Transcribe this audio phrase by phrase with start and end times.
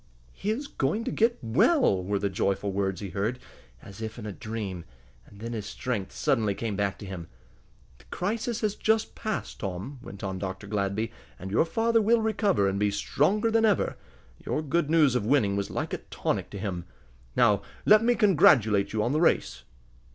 [0.31, 3.37] "He is going to get well!" were the joyful words he heard,
[3.83, 4.83] as if in a dream,
[5.27, 7.27] and then his strength suddenly came back to him.
[7.99, 10.65] "The crisis is just passed, Tom," went on Dr.
[10.65, 13.95] Gladby, "and your father will recover, and be stronger than ever.
[14.43, 16.85] Your good news of winning was like a tonic to him.
[17.35, 19.61] Now let me congratulate you on the race."